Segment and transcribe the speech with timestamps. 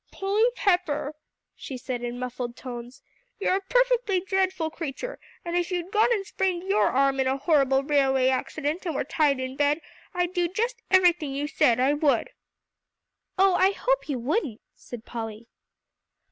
[0.11, 1.13] "Polly Pepper,"
[1.55, 3.03] she said in muffled tones,
[3.39, 7.37] "you're a perfectly dreadful creature, and if you'd gone and sprained your arm in a
[7.37, 9.79] horrible old railway accident and were tied in bed,
[10.11, 12.31] I'd do just everything you said, I would."
[13.37, 15.49] "Oh, I hope you wouldn't," said Polly.